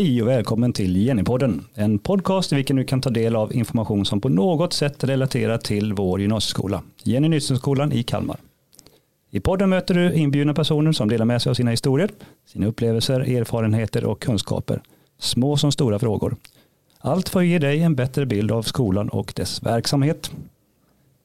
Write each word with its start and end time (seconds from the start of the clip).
Hej 0.00 0.22
och 0.22 0.28
välkommen 0.28 0.72
till 0.72 0.96
Jennypodden, 0.96 1.64
en 1.74 1.98
podcast 1.98 2.52
i 2.52 2.56
vilken 2.56 2.76
du 2.76 2.84
kan 2.84 3.00
ta 3.00 3.10
del 3.10 3.36
av 3.36 3.54
information 3.54 4.06
som 4.06 4.20
på 4.20 4.28
något 4.28 4.72
sätt 4.72 5.04
relaterar 5.04 5.58
till 5.58 5.92
vår 5.92 6.20
gymnasieskola, 6.20 6.82
Jenny 7.02 7.28
Nyströmskolan 7.28 7.92
i 7.92 8.02
Kalmar. 8.02 8.36
I 9.30 9.40
podden 9.40 9.70
möter 9.70 9.94
du 9.94 10.14
inbjudna 10.14 10.54
personer 10.54 10.92
som 10.92 11.08
delar 11.08 11.24
med 11.24 11.42
sig 11.42 11.50
av 11.50 11.54
sina 11.54 11.70
historier, 11.70 12.10
sina 12.46 12.66
upplevelser, 12.66 13.20
erfarenheter 13.20 14.04
och 14.04 14.22
kunskaper, 14.22 14.82
små 15.18 15.56
som 15.56 15.72
stora 15.72 15.98
frågor. 15.98 16.36
Allt 16.98 17.28
för 17.28 17.40
att 17.40 17.46
ge 17.46 17.58
dig 17.58 17.82
en 17.82 17.94
bättre 17.94 18.26
bild 18.26 18.52
av 18.52 18.62
skolan 18.62 19.08
och 19.08 19.32
dess 19.36 19.62
verksamhet. 19.62 20.30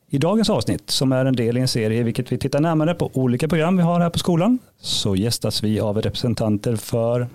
I 0.10 0.18
dagens 0.18 0.50
avsnitt, 0.50 0.90
som 0.90 1.12
är 1.12 1.26
en 1.26 1.36
del 1.36 1.58
i 1.58 1.62
en 1.62 1.68
serie 1.68 2.00
i 2.00 2.04
vilket 2.04 2.32
vi 2.32 2.38
tittar 2.38 2.60
närmare 2.60 2.94
på 2.94 3.12
olika 3.14 3.48
program 3.48 3.78
vi 3.78 3.84
har 3.84 4.00
här 4.00 4.10
på 4.10 4.20
skolan, 4.20 4.60
så 4.82 5.16
gästas 5.16 5.64
vi 5.64 5.80
av 5.80 6.02
representanter 6.02 6.76
för 6.76 7.28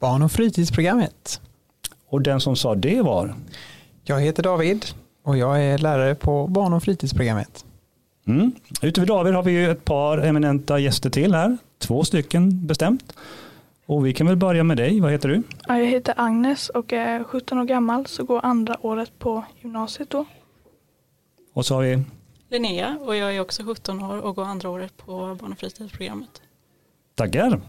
Barn 0.00 0.22
och 0.22 0.32
fritidsprogrammet. 0.32 1.40
och 2.08 2.22
den 2.22 2.40
som 2.40 2.56
sa 2.56 2.74
det 2.74 3.02
var 3.02 3.34
Jag 4.04 4.20
heter 4.20 4.42
David 4.42 4.84
och 5.22 5.36
jag 5.36 5.64
är 5.64 5.78
lärare 5.78 6.14
på 6.14 6.46
barn 6.46 6.72
och 6.72 6.82
fritidsprogrammet. 6.82 7.64
Mm. 8.26 8.52
Utöver 8.82 9.06
David 9.06 9.34
har 9.34 9.42
vi 9.42 9.52
ju 9.52 9.70
ett 9.70 9.84
par 9.84 10.18
eminenta 10.18 10.78
gäster 10.78 11.10
till 11.10 11.34
här. 11.34 11.58
Två 11.78 12.04
stycken 12.04 12.66
bestämt. 12.66 13.12
Och 13.86 14.06
vi 14.06 14.14
kan 14.14 14.26
väl 14.26 14.36
börja 14.36 14.64
med 14.64 14.76
dig. 14.76 15.00
Vad 15.00 15.12
heter 15.12 15.28
du? 15.28 15.42
Ja, 15.68 15.78
jag 15.78 15.86
heter 15.86 16.14
Agnes 16.16 16.68
och 16.68 16.92
är 16.92 17.24
17 17.24 17.58
år 17.58 17.64
gammal 17.64 18.06
så 18.06 18.24
går 18.24 18.40
andra 18.44 18.76
året 18.86 19.18
på 19.18 19.44
gymnasiet 19.60 20.10
då. 20.10 20.24
Och 21.54 21.66
så 21.66 21.74
har 21.74 21.82
vi 21.82 22.02
Linnea 22.50 22.98
och 23.00 23.16
jag 23.16 23.36
är 23.36 23.40
också 23.40 23.62
17 23.64 24.02
år 24.02 24.18
och 24.18 24.36
går 24.36 24.44
andra 24.44 24.68
året 24.68 24.96
på 24.96 25.36
barn 25.40 25.52
och 25.52 25.58
fritidsprogrammet. 25.58 26.42
Tackar. 27.14 27.60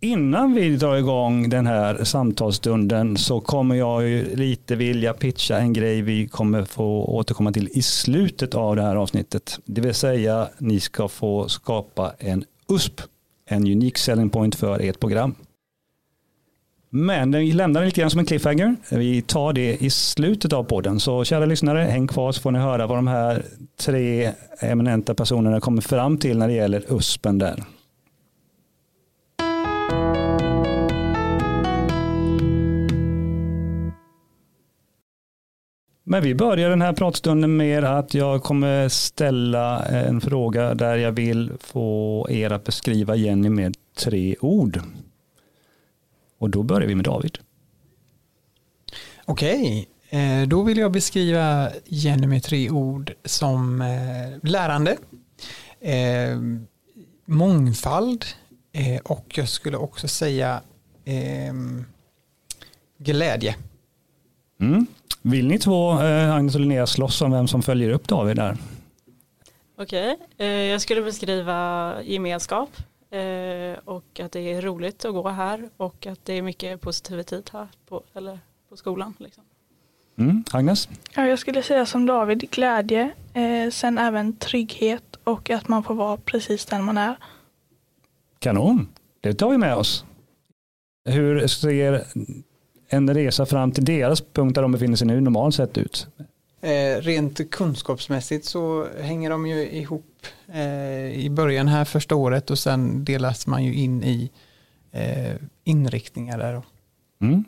Innan 0.00 0.54
vi 0.54 0.76
drar 0.76 0.96
igång 0.96 1.50
den 1.50 1.66
här 1.66 2.04
samtalsstunden 2.04 3.16
så 3.16 3.40
kommer 3.40 3.74
jag 3.74 4.08
ju 4.08 4.36
lite 4.36 4.76
vilja 4.76 5.12
pitcha 5.12 5.58
en 5.58 5.72
grej 5.72 6.02
vi 6.02 6.28
kommer 6.28 6.64
få 6.64 7.04
återkomma 7.04 7.52
till 7.52 7.68
i 7.72 7.82
slutet 7.82 8.54
av 8.54 8.76
det 8.76 8.82
här 8.82 8.96
avsnittet. 8.96 9.58
Det 9.64 9.80
vill 9.80 9.94
säga 9.94 10.48
ni 10.58 10.80
ska 10.80 11.08
få 11.08 11.48
skapa 11.48 12.12
en 12.18 12.44
USP, 12.72 13.00
en 13.46 13.62
unique 13.62 13.98
selling 13.98 14.30
point 14.30 14.54
för 14.54 14.80
ert 14.80 15.00
program. 15.00 15.34
Men 16.90 17.32
vi 17.32 17.52
lämnar 17.52 17.80
det 17.80 17.86
lite 17.86 18.00
grann 18.00 18.10
som 18.10 18.20
en 18.20 18.26
cliffhanger. 18.26 18.76
Vi 18.90 19.22
tar 19.22 19.52
det 19.52 19.76
i 19.84 19.90
slutet 19.90 20.52
av 20.52 20.64
podden. 20.64 21.00
Så 21.00 21.24
kära 21.24 21.46
lyssnare, 21.46 21.80
häng 21.80 22.06
kvar 22.06 22.32
så 22.32 22.40
får 22.40 22.50
ni 22.50 22.58
höra 22.58 22.86
vad 22.86 22.98
de 22.98 23.06
här 23.06 23.44
tre 23.80 24.32
eminenta 24.60 25.14
personerna 25.14 25.60
kommer 25.60 25.82
fram 25.82 26.18
till 26.18 26.38
när 26.38 26.48
det 26.48 26.54
gäller 26.54 26.84
USPen 26.88 27.38
där. 27.38 27.64
Men 36.10 36.22
vi 36.22 36.34
börjar 36.34 36.70
den 36.70 36.82
här 36.82 36.92
pratstunden 36.92 37.56
med 37.56 37.84
att 37.84 38.14
jag 38.14 38.42
kommer 38.42 38.88
ställa 38.88 39.82
en 39.84 40.20
fråga 40.20 40.74
där 40.74 40.96
jag 40.96 41.12
vill 41.12 41.52
få 41.60 42.26
er 42.30 42.50
att 42.50 42.64
beskriva 42.64 43.16
Jenny 43.16 43.48
med 43.48 43.76
tre 43.96 44.36
ord. 44.40 44.80
Och 46.38 46.50
då 46.50 46.62
börjar 46.62 46.88
vi 46.88 46.94
med 46.94 47.04
David. 47.04 47.38
Okej, 49.24 49.88
eh, 50.10 50.48
då 50.48 50.62
vill 50.62 50.78
jag 50.78 50.92
beskriva 50.92 51.70
Jenny 51.84 52.26
med 52.26 52.42
tre 52.42 52.70
ord 52.70 53.12
som 53.24 53.80
eh, 53.80 54.48
lärande, 54.48 54.96
eh, 55.80 56.38
mångfald 57.24 58.24
och 59.04 59.38
jag 59.38 59.48
skulle 59.48 59.76
också 59.76 60.08
säga 60.08 60.60
glädje. 62.98 63.56
Mm. 64.60 64.86
Vill 65.22 65.48
ni 65.48 65.58
två, 65.58 66.00
eh, 66.02 66.34
Agnes 66.34 66.54
och 66.54 66.60
Linnea, 66.60 66.86
slåss 66.86 67.22
om 67.22 67.32
vem 67.32 67.48
som 67.48 67.62
följer 67.62 67.90
upp 67.90 68.08
David 68.08 68.36
där? 68.36 68.56
Okej, 69.78 70.16
eh, 70.38 70.46
jag 70.46 70.80
skulle 70.80 71.02
beskriva 71.02 71.94
gemenskap 72.02 72.70
eh, 73.10 73.78
och 73.84 74.20
att 74.20 74.32
det 74.32 74.40
är 74.40 74.62
roligt 74.62 75.04
att 75.04 75.12
gå 75.12 75.28
här 75.28 75.68
och 75.76 76.06
att 76.06 76.24
det 76.24 76.32
är 76.32 76.42
mycket 76.42 76.80
positivitet 76.80 77.48
här 77.48 77.68
på, 77.88 78.02
eller 78.14 78.38
på 78.68 78.76
skolan. 78.76 79.14
Liksom. 79.18 79.44
Mm. 80.18 80.44
Agnes? 80.52 80.88
Ja, 81.14 81.26
jag 81.26 81.38
skulle 81.38 81.62
säga 81.62 81.86
som 81.86 82.06
David, 82.06 82.50
glädje, 82.50 83.10
eh, 83.34 83.70
sen 83.70 83.98
även 83.98 84.36
trygghet 84.36 85.16
och 85.24 85.50
att 85.50 85.68
man 85.68 85.82
får 85.82 85.94
vara 85.94 86.16
precis 86.16 86.66
den 86.66 86.84
man 86.84 86.98
är. 86.98 87.16
Kanon, 88.38 88.88
det 89.20 89.34
tar 89.34 89.50
vi 89.50 89.58
med 89.58 89.76
oss. 89.76 90.04
Hur 91.04 91.46
ser 91.46 92.04
en 92.88 93.14
resa 93.14 93.46
fram 93.46 93.72
till 93.72 93.84
deras 93.84 94.20
punkt 94.32 94.54
där 94.54 94.62
de 94.62 94.72
befinner 94.72 94.96
sig 94.96 95.06
nu 95.06 95.20
normalt 95.20 95.54
sett 95.54 95.78
ut? 95.78 96.06
Eh, 96.60 97.00
rent 97.00 97.50
kunskapsmässigt 97.50 98.44
så 98.44 98.86
hänger 99.00 99.30
de 99.30 99.46
ju 99.46 99.70
ihop 99.70 100.26
eh, 100.52 101.24
i 101.24 101.28
början 101.30 101.68
här 101.68 101.84
första 101.84 102.14
året 102.14 102.50
och 102.50 102.58
sen 102.58 103.04
delas 103.04 103.46
man 103.46 103.64
ju 103.64 103.74
in 103.74 104.04
i 104.04 104.30
eh, 104.92 105.36
inriktningar 105.64 106.38
där. 106.38 106.62
Mm. 107.20 107.44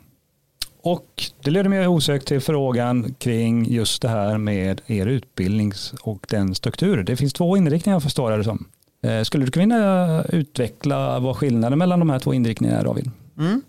Och 0.83 1.23
det 1.43 1.51
leder 1.51 1.69
mig 1.69 1.87
osökt 1.87 2.27
till 2.27 2.41
frågan 2.41 3.13
kring 3.13 3.65
just 3.71 4.01
det 4.01 4.09
här 4.09 4.37
med 4.37 4.81
er 4.87 5.05
utbildnings 5.05 5.93
och 6.01 6.25
den 6.29 6.55
struktur. 6.55 7.03
Det 7.03 7.15
finns 7.15 7.33
två 7.33 7.57
inriktningar 7.57 7.95
jag 7.95 8.03
förstår 8.03 8.31
det 8.31 8.43
som. 8.43 8.67
Eh, 9.03 9.23
Skulle 9.23 9.45
du 9.45 9.51
kunna 9.51 10.23
utveckla 10.23 11.19
vad 11.19 11.37
skillnaden 11.37 11.79
mellan 11.79 11.99
de 11.99 12.09
här 12.09 12.19
två 12.19 12.33
inriktningarna 12.33 12.79
är 12.79 12.83
David? 12.83 13.11
Mm. 13.37 13.61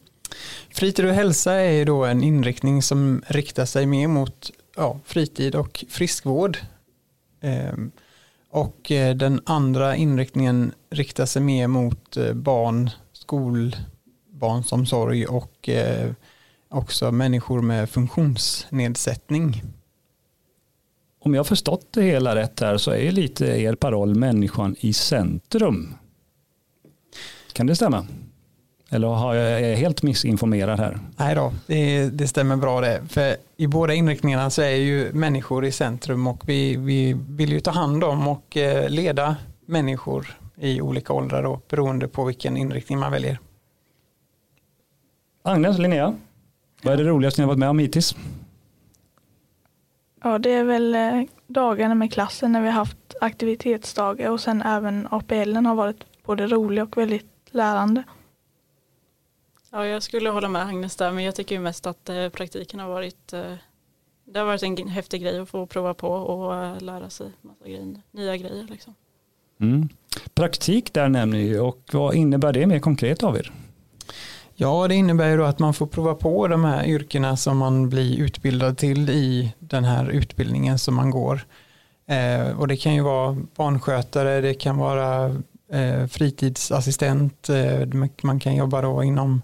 Fritid 0.70 1.04
och 1.04 1.14
hälsa 1.14 1.52
är 1.52 1.72
ju 1.72 1.84
då 1.84 2.04
en 2.04 2.22
inriktning 2.22 2.82
som 2.82 3.22
riktar 3.26 3.64
sig 3.64 3.86
mer 3.86 4.08
mot 4.08 4.50
ja, 4.76 5.00
fritid 5.04 5.54
och 5.54 5.84
friskvård. 5.88 6.58
Ehm, 7.40 7.90
och 8.50 8.90
eh, 8.90 9.16
den 9.16 9.40
andra 9.44 9.96
inriktningen 9.96 10.72
riktar 10.90 11.26
sig 11.26 11.42
mer 11.42 11.66
mot 11.66 12.16
eh, 12.16 12.32
barn, 12.32 12.90
skolbarnsomsorg 13.12 15.26
och 15.26 15.68
eh, 15.68 16.10
också 16.68 17.12
människor 17.12 17.62
med 17.62 17.90
funktionsnedsättning. 17.90 19.62
Om 21.24 21.34
jag 21.34 21.38
har 21.38 21.44
förstått 21.44 21.86
det 21.90 22.02
hela 22.02 22.36
rätt 22.36 22.60
här 22.60 22.76
så 22.76 22.90
är 22.90 23.12
lite 23.12 23.46
er 23.46 23.74
paroll 23.74 24.14
människan 24.14 24.76
i 24.80 24.92
centrum. 24.92 25.94
Kan 27.52 27.66
det 27.66 27.76
stämma? 27.76 28.06
Eller 28.92 29.08
har 29.08 29.34
jag, 29.34 29.76
helt 29.76 30.02
missinformerad 30.02 30.80
här? 30.80 30.98
Nej 31.16 31.34
då, 31.34 31.52
det, 31.66 32.10
det 32.10 32.28
stämmer 32.28 32.56
bra 32.56 32.80
det. 32.80 33.02
För 33.08 33.36
i 33.56 33.66
båda 33.66 33.94
inriktningarna 33.94 34.50
så 34.50 34.62
är 34.62 34.76
ju 34.76 35.12
människor 35.12 35.64
i 35.64 35.72
centrum 35.72 36.26
och 36.26 36.42
vi, 36.48 36.76
vi 36.76 37.16
vill 37.28 37.52
ju 37.52 37.60
ta 37.60 37.70
hand 37.70 38.04
om 38.04 38.28
och 38.28 38.56
eh, 38.56 38.88
leda 38.88 39.36
människor 39.66 40.36
i 40.56 40.80
olika 40.80 41.12
åldrar 41.12 41.42
då, 41.42 41.60
beroende 41.68 42.08
på 42.08 42.24
vilken 42.24 42.56
inriktning 42.56 42.98
man 42.98 43.12
väljer. 43.12 43.38
Agnes, 45.42 45.78
Linnea, 45.78 46.14
vad 46.82 46.94
är 46.94 46.98
det 46.98 47.04
roligaste 47.10 47.40
ni 47.40 47.42
har 47.42 47.48
varit 47.48 47.58
med 47.58 47.70
om 47.70 47.78
hittills? 47.78 48.16
Ja, 50.22 50.38
det 50.38 50.50
är 50.50 50.64
väl 50.64 50.94
eh, 50.94 51.22
dagarna 51.46 51.94
med 51.94 52.12
klassen 52.12 52.52
när 52.52 52.60
vi 52.60 52.66
har 52.66 52.74
haft 52.74 53.14
aktivitetsdagar 53.20 54.30
och 54.30 54.40
sen 54.40 54.62
även 54.62 55.08
APLen 55.10 55.66
har 55.66 55.74
varit 55.74 56.04
både 56.24 56.46
rolig 56.46 56.82
och 56.82 56.96
väldigt 56.96 57.26
lärande. 57.50 58.02
Ja, 59.72 59.86
jag 59.86 60.02
skulle 60.02 60.30
hålla 60.30 60.48
med 60.48 60.62
Agnes 60.62 60.96
där 60.96 61.12
men 61.12 61.24
jag 61.24 61.34
tycker 61.34 61.54
ju 61.54 61.60
mest 61.60 61.86
att 61.86 62.08
eh, 62.08 62.28
praktiken 62.28 62.80
har 62.80 62.88
varit 62.88 63.32
eh, 63.32 63.54
det 64.24 64.38
har 64.38 64.46
varit 64.46 64.62
en 64.62 64.88
häftig 64.88 65.22
grej 65.22 65.38
att 65.38 65.48
få 65.48 65.66
prova 65.66 65.94
på 65.94 66.08
och 66.08 66.54
eh, 66.56 66.80
lära 66.80 67.10
sig 67.10 67.30
massa 67.40 67.64
grejer, 67.64 68.02
nya 68.10 68.36
grejer. 68.36 68.66
Liksom. 68.70 68.94
Mm. 69.60 69.88
Praktik 70.34 70.92
där 70.92 71.08
nämner 71.08 71.38
ni 71.38 71.44
ju 71.44 71.60
och 71.60 71.80
vad 71.92 72.14
innebär 72.14 72.52
det 72.52 72.66
mer 72.66 72.78
konkret 72.78 73.20
David? 73.20 73.46
Ja, 74.54 74.88
det 74.88 74.94
innebär 74.94 75.30
ju 75.30 75.36
då 75.36 75.44
att 75.44 75.58
man 75.58 75.74
får 75.74 75.86
prova 75.86 76.14
på 76.14 76.48
de 76.48 76.64
här 76.64 76.86
yrkena 76.86 77.36
som 77.36 77.58
man 77.58 77.88
blir 77.88 78.18
utbildad 78.18 78.78
till 78.78 79.10
i 79.10 79.54
den 79.58 79.84
här 79.84 80.08
utbildningen 80.08 80.78
som 80.78 80.94
man 80.94 81.10
går. 81.10 81.40
Eh, 82.06 82.58
och 82.58 82.68
det 82.68 82.76
kan 82.76 82.94
ju 82.94 83.02
vara 83.02 83.36
barnskötare, 83.56 84.40
det 84.40 84.54
kan 84.54 84.76
vara 84.76 85.24
eh, 85.72 86.06
fritidsassistent, 86.06 87.48
eh, 87.48 88.10
man 88.22 88.40
kan 88.40 88.56
jobba 88.56 88.80
då 88.80 89.02
inom 89.02 89.42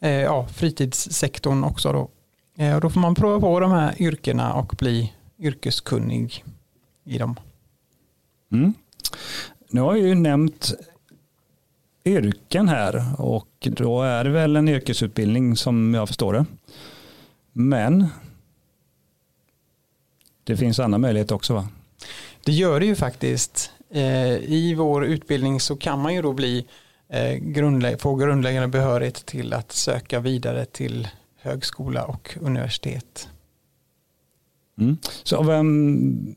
eh, 0.00 0.10
ja, 0.10 0.46
fritidssektorn 0.46 1.64
också 1.64 1.92
då. 1.92 2.10
Eh, 2.56 2.74
och 2.74 2.80
då 2.80 2.90
får 2.90 3.00
man 3.00 3.14
prova 3.14 3.40
på 3.40 3.60
de 3.60 3.70
här 3.70 4.02
yrkena 4.02 4.54
och 4.54 4.74
bli 4.78 5.12
yrkeskunnig 5.38 6.44
i 7.04 7.18
dem. 7.18 7.36
Mm. 8.52 8.74
Nu 9.68 9.80
har 9.80 9.96
jag 9.96 10.08
ju 10.08 10.14
nämnt 10.14 10.72
yrken 12.04 12.68
här 12.68 13.20
och 13.20 13.48
då 13.60 14.02
är 14.02 14.24
det 14.24 14.30
väl 14.30 14.56
en 14.56 14.68
yrkesutbildning 14.68 15.56
som 15.56 15.94
jag 15.94 16.08
förstår 16.08 16.32
det. 16.32 16.46
Men 17.52 18.06
det 20.44 20.56
finns 20.56 20.78
andra 20.78 20.98
möjligheter 20.98 21.34
också 21.34 21.54
va? 21.54 21.68
Det 22.44 22.52
gör 22.52 22.80
det 22.80 22.86
ju 22.86 22.94
faktiskt. 22.94 23.72
Eh, 23.90 24.34
I 24.36 24.74
vår 24.74 25.04
utbildning 25.04 25.60
så 25.60 25.76
kan 25.76 25.98
man 25.98 26.14
ju 26.14 26.22
då 26.22 26.32
bli 26.32 26.66
grundlä- 27.40 27.98
få 27.98 28.14
grundläggande 28.14 28.68
behörighet 28.68 29.26
till 29.26 29.52
att 29.52 29.72
söka 29.72 30.20
vidare 30.20 30.64
till 30.64 31.08
högskola 31.40 32.04
och 32.04 32.36
universitet. 32.40 33.28
Mm. 34.78 34.96
Så 35.22 35.42
vem, 35.42 36.34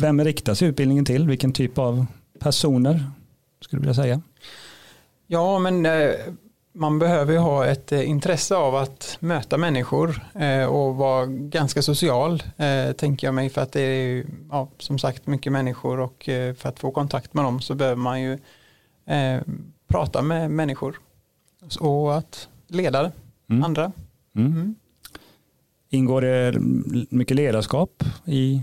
vem 0.00 0.24
riktas 0.24 0.62
utbildningen 0.62 1.04
till? 1.04 1.28
Vilken 1.28 1.52
typ 1.52 1.78
av 1.78 2.06
personer 2.38 3.10
skulle 3.60 3.80
du 3.80 3.88
vilja 3.88 4.02
säga? 4.02 4.22
Ja, 5.26 5.58
men 5.58 5.86
eh, 5.86 6.10
man 6.72 6.98
behöver 6.98 7.32
ju 7.32 7.38
ha 7.38 7.66
ett 7.66 7.92
eh, 7.92 8.08
intresse 8.10 8.56
av 8.56 8.76
att 8.76 9.16
möta 9.20 9.58
människor 9.58 10.22
eh, 10.34 10.64
och 10.64 10.96
vara 10.96 11.26
ganska 11.26 11.82
social, 11.82 12.42
eh, 12.56 12.92
tänker 12.92 13.26
jag 13.26 13.34
mig, 13.34 13.50
för 13.50 13.60
att 13.60 13.72
det 13.72 13.80
är 13.80 14.24
ja, 14.50 14.68
som 14.78 14.98
sagt 14.98 15.26
mycket 15.26 15.52
människor 15.52 16.00
och 16.00 16.28
eh, 16.28 16.54
för 16.54 16.68
att 16.68 16.78
få 16.78 16.90
kontakt 16.90 17.34
med 17.34 17.44
dem 17.44 17.60
så 17.60 17.74
behöver 17.74 17.96
man 17.96 18.22
ju 18.22 18.32
eh, 19.06 19.40
prata 19.88 20.22
med 20.22 20.50
människor 20.50 21.00
och 21.80 22.16
att 22.16 22.48
leda 22.68 23.12
Mm. 23.50 23.64
andra. 23.64 23.92
Mm. 24.36 24.52
Mm. 24.52 24.74
Ingår 25.90 26.20
det 26.20 26.54
mycket 27.10 27.36
ledarskap 27.36 28.04
i? 28.24 28.62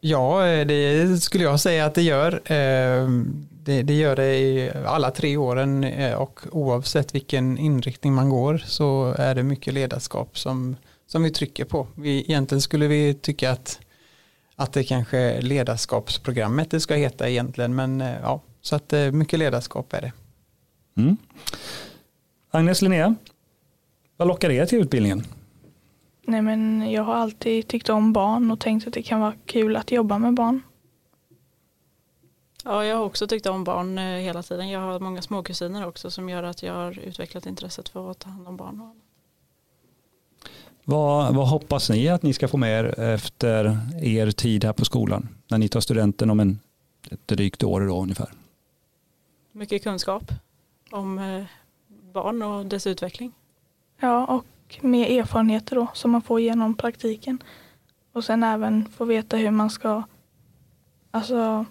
Ja, 0.00 0.46
eh, 0.46 0.66
det 0.66 1.18
skulle 1.22 1.44
jag 1.44 1.60
säga 1.60 1.84
att 1.86 1.94
det 1.94 2.02
gör. 2.02 2.52
Eh, 2.52 3.08
Det, 3.64 3.82
det 3.82 3.94
gör 3.94 4.16
det 4.16 4.38
i 4.38 4.70
alla 4.86 5.10
tre 5.10 5.36
åren 5.36 5.84
eh, 5.84 6.14
och 6.14 6.40
oavsett 6.52 7.14
vilken 7.14 7.58
inriktning 7.58 8.12
man 8.14 8.28
går 8.30 8.58
så 8.66 9.14
är 9.18 9.34
det 9.34 9.42
mycket 9.42 9.74
ledarskap 9.74 10.38
som, 10.38 10.76
som 11.06 11.22
vi 11.22 11.30
trycker 11.30 11.64
på. 11.64 11.86
Vi, 11.94 12.20
egentligen 12.20 12.62
skulle 12.62 12.86
vi 12.86 13.14
tycka 13.14 13.50
att, 13.50 13.80
att 14.56 14.72
det 14.72 14.84
kanske 14.84 15.40
ledarskapsprogrammet 15.40 16.70
det 16.70 16.80
ska 16.80 16.94
heta 16.94 17.28
egentligen 17.30 17.74
men 17.74 18.00
ja, 18.00 18.40
så 18.60 18.76
att 18.76 18.92
eh, 18.92 19.12
mycket 19.12 19.38
ledarskap 19.38 19.92
är 19.92 20.00
det. 20.00 20.12
Mm. 20.96 21.16
Agnes 22.50 22.82
Linnea, 22.82 23.14
vad 24.16 24.28
lockar 24.28 24.50
er 24.50 24.66
till 24.66 24.78
utbildningen? 24.78 25.24
Nej 26.26 26.42
men 26.42 26.90
jag 26.92 27.02
har 27.02 27.14
alltid 27.14 27.68
tyckt 27.68 27.88
om 27.88 28.12
barn 28.12 28.50
och 28.50 28.60
tänkt 28.60 28.86
att 28.86 28.94
det 28.94 29.02
kan 29.02 29.20
vara 29.20 29.34
kul 29.46 29.76
att 29.76 29.92
jobba 29.92 30.18
med 30.18 30.34
barn. 30.34 30.62
Ja, 32.64 32.84
jag 32.84 32.96
har 32.96 33.04
också 33.04 33.26
tyckt 33.26 33.46
om 33.46 33.64
barn 33.64 33.98
eh, 33.98 34.04
hela 34.04 34.42
tiden. 34.42 34.68
Jag 34.68 34.80
har 34.80 35.00
många 35.00 35.22
småkusiner 35.22 35.86
också 35.86 36.10
som 36.10 36.28
gör 36.28 36.42
att 36.42 36.62
jag 36.62 36.74
har 36.74 36.98
utvecklat 36.98 37.46
intresset 37.46 37.88
för 37.88 38.10
att 38.10 38.18
ta 38.18 38.30
hand 38.30 38.48
om 38.48 38.56
barn. 38.56 39.00
Vad, 40.84 41.34
vad 41.34 41.48
hoppas 41.48 41.90
ni 41.90 42.08
att 42.08 42.22
ni 42.22 42.32
ska 42.32 42.48
få 42.48 42.56
med 42.56 42.80
er 42.80 43.00
efter 43.00 43.78
er 44.02 44.30
tid 44.30 44.64
här 44.64 44.72
på 44.72 44.84
skolan? 44.84 45.28
När 45.48 45.58
ni 45.58 45.68
tar 45.68 45.80
studenten 45.80 46.30
om 46.30 46.40
en, 46.40 46.58
ett 47.10 47.28
drygt 47.28 47.62
år 47.62 47.80
då 47.80 48.02
ungefär. 48.02 48.28
Mycket 49.52 49.82
kunskap 49.82 50.32
om 50.90 51.18
eh, 51.18 51.44
barn 52.12 52.42
och 52.42 52.66
dess 52.66 52.86
utveckling. 52.86 53.32
Ja, 54.00 54.26
och 54.26 54.44
mer 54.80 55.20
erfarenheter 55.20 55.76
då 55.76 55.86
som 55.94 56.10
man 56.10 56.22
får 56.22 56.40
genom 56.40 56.74
praktiken. 56.74 57.42
Och 58.12 58.24
sen 58.24 58.42
även 58.42 58.88
få 58.96 59.04
veta 59.04 59.36
hur 59.36 59.50
man 59.50 59.70
ska 59.70 60.02
alltså, 61.10 61.64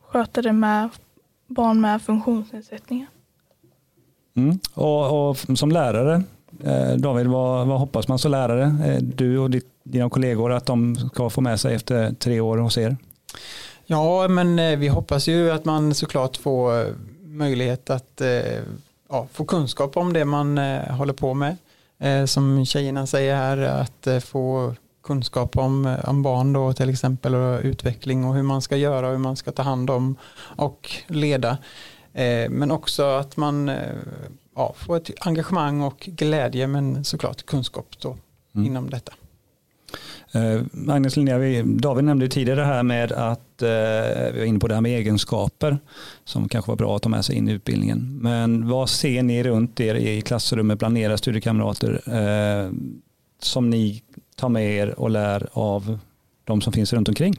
sköta 0.00 0.42
det 0.42 0.52
med 0.52 0.88
barn 1.46 1.80
med 1.80 2.02
funktionsnedsättningar. 2.02 3.08
Mm. 4.34 4.58
Och, 4.74 5.30
och 5.30 5.36
som 5.58 5.70
lärare, 5.70 6.22
eh, 6.64 6.96
David, 6.96 7.26
vad, 7.26 7.66
vad 7.66 7.78
hoppas 7.78 8.08
man 8.08 8.18
som 8.18 8.30
lärare? 8.30 8.92
Eh, 8.92 9.02
du 9.02 9.38
och 9.38 9.50
ditt, 9.50 9.68
dina 9.82 10.10
kollegor 10.10 10.52
att 10.52 10.66
de 10.66 10.96
ska 10.96 11.30
få 11.30 11.40
med 11.40 11.60
sig 11.60 11.74
efter 11.74 12.12
tre 12.12 12.40
år 12.40 12.58
hos 12.58 12.78
er? 12.78 12.96
Ja, 13.86 14.28
men 14.28 14.58
eh, 14.58 14.78
vi 14.78 14.88
hoppas 14.88 15.28
ju 15.28 15.50
att 15.50 15.64
man 15.64 15.94
såklart 15.94 16.36
får 16.36 16.80
eh, 16.80 16.86
möjlighet 17.24 17.90
att 17.90 18.20
eh, 18.20 18.60
ja, 19.08 19.26
få 19.32 19.44
kunskap 19.44 19.96
om 19.96 20.12
det 20.12 20.24
man 20.24 20.58
håller 20.88 21.12
på 21.12 21.34
med. 21.34 21.56
Som 22.26 22.66
tjejerna 22.66 23.06
säger 23.06 23.36
här, 23.36 23.58
att 23.58 24.24
få 24.24 24.74
kunskap 25.02 25.56
om, 25.56 25.96
om 26.04 26.22
barn 26.22 26.52
då 26.52 26.72
till 26.72 26.90
exempel 26.90 27.34
och 27.34 27.60
utveckling 27.62 28.24
och 28.24 28.34
hur 28.34 28.42
man 28.42 28.62
ska 28.62 28.76
göra 28.76 29.06
och 29.06 29.12
hur 29.12 29.18
man 29.18 29.36
ska 29.36 29.52
ta 29.52 29.62
hand 29.62 29.90
om 29.90 30.16
och 30.56 30.90
leda. 31.06 31.58
Men 32.50 32.70
också 32.70 33.02
att 33.04 33.36
man 33.36 33.70
ja, 34.56 34.74
får 34.76 34.96
ett 34.96 35.10
engagemang 35.20 35.80
och 35.80 35.98
glädje 35.98 36.66
men 36.66 37.04
såklart 37.04 37.46
kunskap 37.46 37.86
då 37.98 38.16
Mm. 38.54 38.66
inom 38.66 38.90
detta. 38.90 39.12
Eh, 40.32 40.62
Agnes 40.88 41.16
Linnea, 41.16 41.38
vi, 41.38 41.62
David 41.62 42.04
nämnde 42.04 42.28
tidigare 42.28 42.60
det 42.60 42.66
här 42.66 42.82
med 42.82 43.12
att 43.12 43.62
eh, 43.62 43.68
vi 44.32 44.38
var 44.38 44.44
inne 44.44 44.58
på 44.58 44.68
det 44.68 44.74
här 44.74 44.80
med 44.80 44.98
egenskaper 44.98 45.78
som 46.24 46.48
kanske 46.48 46.70
var 46.70 46.76
bra 46.76 46.96
att 46.96 47.02
ta 47.02 47.08
med 47.08 47.24
sig 47.24 47.36
in 47.36 47.48
i 47.48 47.52
utbildningen. 47.52 48.18
Men 48.22 48.68
vad 48.68 48.90
ser 48.90 49.22
ni 49.22 49.42
runt 49.42 49.80
er 49.80 49.94
i 49.94 50.20
klassrummet 50.20 50.78
bland 50.78 50.98
era 50.98 51.16
studiekamrater 51.16 52.02
eh, 52.06 52.70
som 53.38 53.70
ni 53.70 54.02
tar 54.36 54.48
med 54.48 54.72
er 54.72 55.00
och 55.00 55.10
lär 55.10 55.48
av 55.52 55.98
de 56.44 56.60
som 56.60 56.72
finns 56.72 56.92
runt 56.92 57.08
omkring? 57.08 57.34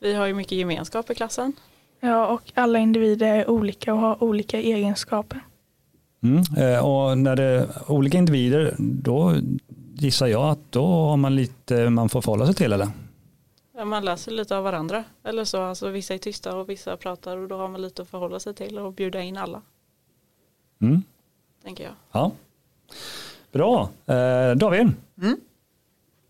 Vi 0.00 0.14
har 0.14 0.26
ju 0.26 0.34
mycket 0.34 0.58
gemenskap 0.58 1.10
i 1.10 1.14
klassen. 1.14 1.52
Ja, 2.00 2.26
och 2.26 2.52
alla 2.54 2.78
individer 2.78 3.26
är 3.26 3.50
olika 3.50 3.94
och 3.94 4.00
har 4.00 4.24
olika 4.24 4.60
egenskaper. 4.60 5.40
Mm. 6.22 6.42
Eh, 6.56 6.86
och 6.86 7.18
när 7.18 7.36
det 7.36 7.44
är 7.44 7.68
olika 7.86 8.18
individer, 8.18 8.74
då 8.78 9.34
gissar 9.94 10.26
jag 10.26 10.44
att 10.50 10.58
då 10.70 10.86
har 10.86 11.16
man 11.16 11.36
lite 11.36 11.90
man 11.90 12.08
får 12.08 12.20
förhålla 12.22 12.46
sig 12.46 12.54
till 12.54 12.72
eller? 12.72 12.88
Ja, 13.76 13.84
man 13.84 14.04
läser 14.04 14.32
lite 14.32 14.56
av 14.56 14.64
varandra. 14.64 15.04
Eller 15.24 15.44
så, 15.44 15.62
alltså 15.62 15.88
vissa 15.88 16.14
är 16.14 16.18
tysta 16.18 16.56
och 16.56 16.68
vissa 16.70 16.96
pratar 16.96 17.36
och 17.36 17.48
då 17.48 17.56
har 17.56 17.68
man 17.68 17.82
lite 17.82 18.02
att 18.02 18.08
förhålla 18.08 18.40
sig 18.40 18.54
till 18.54 18.78
och 18.78 18.92
bjuda 18.92 19.22
in 19.22 19.36
alla, 19.36 19.62
Mm. 20.82 21.02
tänker 21.64 21.84
jag. 21.84 21.92
Ja. 22.12 22.32
Bra. 23.52 23.88
Eh, 24.06 24.54
David, 24.56 24.92
Mm. 25.22 25.36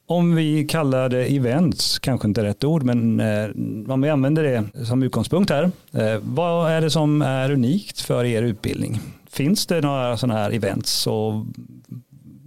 om 0.06 0.34
vi 0.34 0.64
kallar 0.66 1.08
det 1.08 1.24
events, 1.36 1.98
kanske 1.98 2.28
inte 2.28 2.44
rätt 2.44 2.64
ord, 2.64 2.82
men 2.82 3.20
eh, 3.20 3.50
om 3.92 4.00
vi 4.00 4.08
använder 4.10 4.42
det 4.42 4.86
som 4.86 5.02
utgångspunkt 5.02 5.50
här. 5.50 5.70
Eh, 5.92 6.18
vad 6.22 6.70
är 6.70 6.80
det 6.80 6.90
som 6.90 7.22
är 7.22 7.50
unikt 7.50 8.00
för 8.00 8.24
er 8.24 8.42
utbildning? 8.42 9.00
Finns 9.26 9.66
det 9.66 9.80
några 9.80 10.16
sådana 10.16 10.38
här 10.40 10.50
events 10.50 11.06
och 11.06 11.32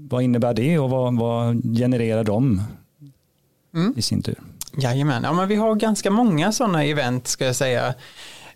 vad 0.09 0.23
innebär 0.23 0.53
det 0.53 0.79
och 0.79 0.89
vad, 0.89 1.19
vad 1.19 1.77
genererar 1.77 2.23
de 2.23 2.61
Mm. 3.75 3.93
i 3.97 4.01
sin 4.01 4.21
tur? 4.21 4.39
Jajamän, 4.77 5.23
ja, 5.23 5.33
men 5.33 5.47
vi 5.47 5.55
har 5.55 5.75
ganska 5.75 6.11
många 6.11 6.51
sådana 6.51 6.83
event 6.83 7.27
ska 7.27 7.45
jag 7.45 7.55
säga. 7.55 7.93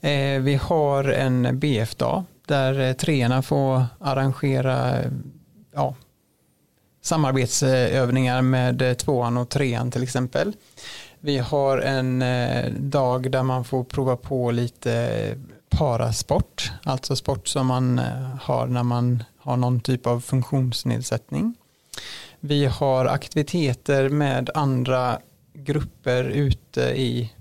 Eh, 0.01 0.41
vi 0.41 0.55
har 0.55 1.03
en 1.03 1.59
BF-dag 1.59 2.23
där 2.47 2.79
eh, 2.79 2.93
treorna 2.93 3.41
får 3.41 3.85
arrangera 3.99 4.95
ja, 5.73 5.95
samarbetsövningar 7.01 8.41
med 8.41 8.81
eh, 8.81 8.93
tvåan 8.93 9.37
och 9.37 9.49
trean 9.49 9.91
till 9.91 10.03
exempel. 10.03 10.53
Vi 11.19 11.37
har 11.37 11.77
en 11.77 12.21
eh, 12.21 12.71
dag 12.73 13.31
där 13.31 13.43
man 13.43 13.63
får 13.63 13.83
prova 13.83 14.15
på 14.15 14.51
lite 14.51 15.35
parasport, 15.69 16.71
alltså 16.83 17.15
sport 17.15 17.47
som 17.47 17.67
man 17.67 18.01
har 18.41 18.67
när 18.67 18.83
man 18.83 19.23
har 19.41 19.57
någon 19.57 19.79
typ 19.79 20.07
av 20.07 20.19
funktionsnedsättning. 20.19 21.55
Vi 22.39 22.65
har 22.65 23.05
aktiviteter 23.05 24.09
med 24.09 24.49
andra 24.53 25.19
grupper 25.53 26.23
ute 26.23 26.81
i 26.81 27.31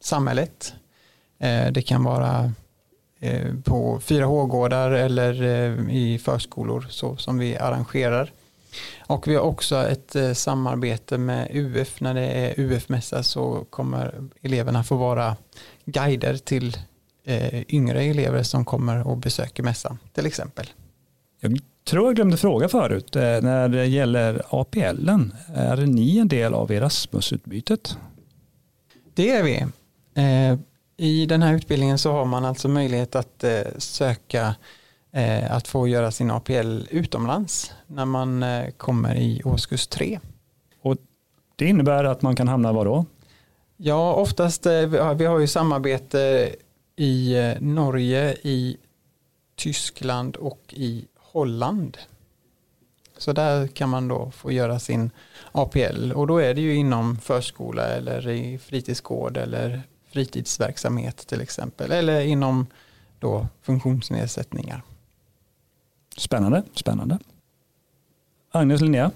samhället. 0.00 0.74
Eh, 1.38 1.72
det 1.72 1.82
kan 1.82 2.04
vara 2.04 2.52
eh, 3.20 3.54
på 3.64 4.00
4H-gårdar 4.00 4.90
eller 4.90 5.42
eh, 5.42 5.96
i 5.96 6.18
förskolor 6.18 6.86
så 6.90 7.16
som 7.16 7.38
vi 7.38 7.56
arrangerar. 7.56 8.32
Och 9.06 9.28
vi 9.28 9.34
har 9.34 9.42
också 9.42 9.76
ett 9.76 10.38
samarbete 10.38 11.18
med 11.18 11.48
UF. 11.52 12.00
När 12.00 12.14
det 12.14 12.26
är 12.26 12.60
UF-mässa 12.60 13.22
så 13.22 13.64
kommer 13.70 14.28
eleverna 14.42 14.84
få 14.84 14.96
vara 14.96 15.36
guider 15.84 16.36
till 16.36 16.76
yngre 17.68 18.02
elever 18.02 18.42
som 18.42 18.64
kommer 18.64 19.06
och 19.06 19.16
besöker 19.16 19.62
mässan 19.62 19.98
till 20.14 20.26
exempel. 20.26 20.66
Jag 21.40 21.58
tror 21.84 22.06
jag 22.06 22.14
glömde 22.16 22.36
fråga 22.36 22.68
förut, 22.68 23.16
eh, 23.16 23.22
när 23.22 23.68
det 23.68 23.86
gäller 23.86 24.42
APL, 24.50 25.08
är 25.54 25.76
ni 25.86 26.18
en 26.18 26.28
del 26.28 26.54
av 26.54 26.70
Erasmus-utbytet? 26.72 27.96
Det 29.14 29.30
är 29.30 29.42
vi. 29.42 29.56
Eh, 30.14 30.58
I 30.96 31.26
den 31.26 31.42
här 31.42 31.54
utbildningen 31.54 31.98
så 31.98 32.12
har 32.12 32.24
man 32.24 32.44
alltså 32.44 32.68
möjlighet 32.68 33.16
att 33.16 33.44
eh, 33.44 33.60
söka 33.78 34.54
att 35.50 35.68
få 35.68 35.88
göra 35.88 36.10
sin 36.10 36.30
APL 36.30 36.80
utomlands 36.90 37.72
när 37.86 38.04
man 38.04 38.44
kommer 38.76 39.14
i 39.16 39.42
årskurs 39.44 39.86
3. 39.86 40.20
Det 41.56 41.66
innebär 41.68 42.04
att 42.04 42.22
man 42.22 42.36
kan 42.36 42.48
hamna 42.48 42.72
var 42.72 42.84
då? 42.84 43.04
Ja, 43.76 44.14
oftast, 44.14 44.66
vi 45.16 45.24
har- 45.26 45.38
ju 45.38 45.46
samarbete 45.46 46.50
i 46.96 47.34
Norge, 47.60 48.32
i 48.42 48.76
Tyskland 49.56 50.36
och 50.36 50.60
i 50.76 51.04
Holland. 51.32 51.98
Så 53.18 53.32
där 53.32 53.66
kan 53.66 53.88
man 53.88 54.08
då 54.08 54.30
få 54.30 54.52
göra 54.52 54.78
sin 54.78 55.10
APL 55.52 56.12
och 56.12 56.26
då 56.26 56.38
är 56.38 56.54
det 56.54 56.60
ju 56.60 56.74
inom 56.74 57.18
förskola 57.18 57.86
eller 57.86 58.28
i 58.28 58.58
fritidsgård 58.58 59.36
eller 59.36 59.82
fritidsverksamhet 60.06 61.16
till 61.16 61.40
exempel 61.40 61.92
eller 61.92 62.20
inom 62.20 62.66
då 63.18 63.46
funktionsnedsättningar. 63.62 64.82
Spännande, 66.16 66.62
spännande. 66.74 67.18
Agnes 68.50 68.80
Linnea, 68.80 69.10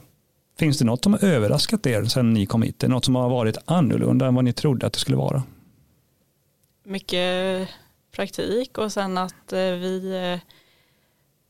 finns 0.59 0.79
det 0.79 0.85
något 0.85 1.05
som 1.05 1.13
har 1.13 1.25
överraskat 1.25 1.87
er 1.87 2.05
sedan 2.05 2.35
ni 2.35 2.47
kom 2.47 2.63
hit? 2.63 2.83
Är 2.83 2.89
det 2.89 2.95
något 2.95 3.05
som 3.05 3.15
har 3.15 3.29
varit 3.29 3.59
annorlunda 3.65 4.27
än 4.27 4.35
vad 4.35 4.45
ni 4.45 4.53
trodde 4.53 4.87
att 4.87 4.93
det 4.93 4.99
skulle 4.99 5.17
vara? 5.17 5.43
Mycket 6.85 7.69
praktik 8.11 8.79
och 8.79 8.93
sen 8.93 9.19
att 9.19 9.53
eh, 9.53 9.59
vi, 9.59 10.15
eh, 10.33 10.51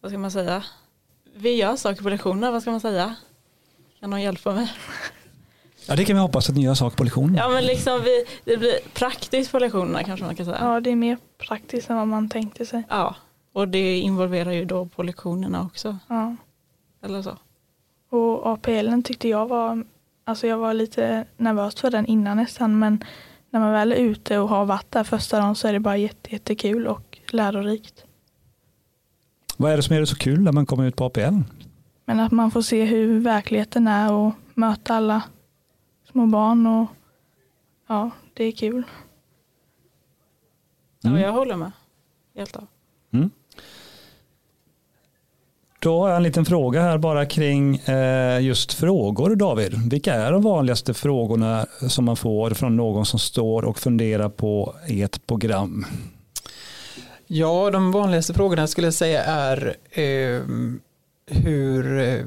vad 0.05 0.11
ska 0.11 0.19
man 0.19 0.31
säga, 0.31 0.65
vi 1.35 1.57
gör 1.57 1.77
saker 1.77 2.03
på 2.03 2.09
lektionerna, 2.09 2.51
vad 2.51 2.63
ska 2.63 2.71
man 2.71 2.81
säga? 2.81 3.17
Kan 4.01 4.11
någon 4.11 4.23
hjälpa 4.23 4.55
mig? 4.55 4.73
Ja, 5.87 5.97
det 5.97 6.05
kan 6.05 6.17
vi 6.17 6.23
hoppas 6.23 6.49
att 6.49 6.55
ni 6.55 6.63
gör 6.63 6.75
saker 6.75 6.97
på 6.97 7.05
lektionen. 7.05 7.35
Ja 7.35 7.49
men 7.49 7.65
liksom 7.65 8.03
vi, 8.03 8.25
det 8.45 8.57
blir 8.57 8.79
praktiskt 8.95 9.53
på 9.53 9.59
lektionerna 9.59 10.05
kanske 10.05 10.27
man 10.27 10.37
kan 10.37 10.47
säga. 10.47 10.59
Ja, 10.61 10.81
det 10.81 10.91
är 10.91 10.97
mer 10.97 11.19
praktiskt 11.39 11.91
än 11.91 11.97
vad 11.97 12.09
man 12.09 12.29
tänkte 12.29 12.67
sig. 12.67 12.83
Ja, 12.89 13.17
och 13.53 13.69
det 13.69 13.99
involverar 13.99 14.53
ju 14.53 14.65
då 14.65 14.87
på 14.87 15.03
lektionerna 15.03 15.63
också. 15.63 15.99
Ja. 16.09 16.37
Eller 17.03 17.23
så. 17.23 17.39
Och 18.11 18.53
APLen 18.53 19.03
tyckte 19.03 19.29
jag 19.29 19.47
var, 19.47 19.85
alltså 20.25 20.47
jag 20.47 20.59
var 20.59 20.75
lite 20.75 21.25
nervös 21.37 21.75
för 21.75 21.91
den 21.91 22.07
innan 22.07 22.37
nästan 22.37 22.79
men 22.79 23.05
när 23.51 23.61
man 23.61 23.73
väl 23.73 23.93
är 23.93 23.97
ute 23.97 24.39
och 24.39 24.49
har 24.49 24.65
varit 24.65 24.91
där 24.91 25.05
första 25.05 25.39
dagen 25.39 25.55
så 25.55 25.69
är 25.69 25.73
det 25.73 25.81
bara 25.81 25.97
jätte, 25.97 26.33
jättekul 26.33 26.87
och 26.87 27.19
lärorikt. 27.31 28.05
Vad 29.57 29.73
är 29.73 29.77
det 29.77 29.83
som 29.83 29.97
är 29.97 30.01
det 30.01 30.07
så 30.07 30.17
kul 30.17 30.41
när 30.41 30.53
man 30.53 30.67
kommer 30.67 30.85
ut 30.85 30.97
på 30.97 31.05
APL? 31.05 31.37
Men 32.05 32.21
att 32.21 32.33
man 32.33 32.51
får 32.51 32.63
se 32.63 32.85
hur 32.85 33.21
verkligheten 33.21 33.87
är 33.87 34.13
och 34.13 34.33
möta 34.55 34.95
alla 34.95 35.23
små 36.13 36.27
barn 36.27 36.67
och 36.67 36.87
ja, 37.89 38.11
det 38.35 38.45
är 38.45 38.53
kul. 38.53 38.83
Mm. 41.05 41.17
Ja, 41.17 41.27
jag 41.27 41.33
håller 41.33 41.57
med. 41.57 41.73
Helt 42.35 42.57
av. 42.57 42.67
Då 45.85 46.01
har 46.01 46.09
jag 46.09 46.17
en 46.17 46.23
liten 46.23 46.45
fråga 46.45 46.83
här 46.83 46.99
bara 46.99 47.27
kring 47.27 47.77
eh, 47.77 48.41
just 48.41 48.73
frågor 48.73 49.37
David. 49.37 49.91
Vilka 49.91 50.15
är 50.15 50.33
de 50.33 50.43
vanligaste 50.43 50.95
frågorna 50.95 51.67
som 51.89 52.05
man 52.05 52.17
får 52.17 52.51
från 52.51 52.77
någon 52.77 53.07
som 53.07 53.19
står 53.19 53.65
och 53.65 53.79
funderar 53.79 54.29
på 54.29 54.75
ert 54.89 55.27
program? 55.27 55.87
Ja, 57.26 57.71
de 57.71 57.93
vanligaste 57.93 58.35
frågorna 58.35 58.66
skulle 58.66 58.87
jag 58.87 58.95
säga 58.95 59.25
är 59.25 59.76
eh, 59.90 60.43
hur 61.26 61.99
eh, 61.99 62.25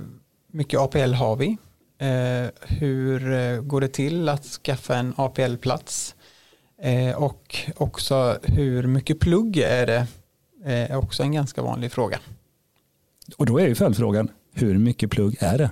mycket 0.51 0.79
APL 0.79 1.13
har 1.13 1.35
vi? 1.35 1.57
Eh, 1.97 2.49
hur 2.61 3.31
eh, 3.31 3.61
går 3.61 3.81
det 3.81 3.87
till 3.87 4.29
att 4.29 4.45
skaffa 4.45 4.95
en 4.95 5.13
APL-plats? 5.17 6.15
Eh, 6.81 7.23
och 7.23 7.57
också 7.75 8.37
hur 8.43 8.87
mycket 8.87 9.19
plugg 9.19 9.57
är 9.57 9.85
det? 9.85 10.07
Eh, 10.65 10.91
är 10.91 10.97
också 10.97 11.23
en 11.23 11.31
ganska 11.31 11.61
vanlig 11.61 11.91
fråga. 11.91 12.19
Och 13.37 13.45
då 13.45 13.59
är 13.59 13.67
ju 13.67 13.75
följdfrågan, 13.75 14.31
hur 14.53 14.77
mycket 14.77 15.11
plugg 15.11 15.37
är 15.39 15.57
det? 15.57 15.71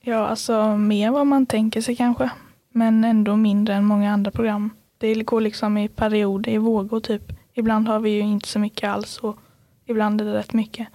Ja, 0.00 0.26
alltså 0.26 0.76
mer 0.76 1.10
vad 1.10 1.26
man 1.26 1.46
tänker 1.46 1.80
sig 1.80 1.96
kanske. 1.96 2.30
Men 2.72 3.04
ändå 3.04 3.36
mindre 3.36 3.74
än 3.74 3.84
många 3.84 4.12
andra 4.12 4.30
program. 4.30 4.70
Det 5.02 5.14
går 5.14 5.40
liksom 5.40 5.78
i 5.78 5.88
perioder, 5.88 6.52
i 6.52 6.58
vågor 6.58 7.00
typ. 7.00 7.32
Ibland 7.54 7.88
har 7.88 8.00
vi 8.00 8.10
ju 8.10 8.20
inte 8.20 8.48
så 8.48 8.58
mycket 8.58 8.90
alls 8.90 9.18
och 9.18 9.36
ibland 9.86 10.20
är 10.20 10.24
det 10.24 10.34
rätt 10.34 10.52
mycket. 10.52 10.88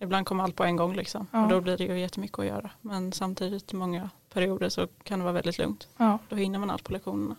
Ibland 0.00 0.26
kommer 0.26 0.44
allt 0.44 0.56
på 0.56 0.64
en 0.64 0.76
gång 0.76 0.96
liksom. 0.96 1.26
Ja. 1.32 1.42
Och 1.42 1.48
då 1.50 1.60
blir 1.60 1.76
det 1.76 1.84
ju 1.84 2.00
jättemycket 2.00 2.38
att 2.38 2.46
göra. 2.46 2.70
Men 2.80 3.12
samtidigt 3.12 3.72
i 3.72 3.76
många 3.76 4.10
perioder 4.34 4.68
så 4.68 4.86
kan 5.02 5.18
det 5.18 5.22
vara 5.22 5.32
väldigt 5.32 5.58
lugnt. 5.58 5.88
Ja, 5.96 6.18
Då 6.28 6.36
hinner 6.36 6.58
man 6.58 6.70
allt 6.70 6.84
på 6.84 6.92
lektionerna. 6.92 7.36